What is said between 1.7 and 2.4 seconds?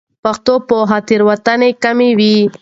کموي.